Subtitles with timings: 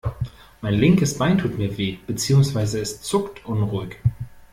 [0.61, 3.97] Mein linkes Bein tut mir weh, beziehungsweise es zuckt unruhig.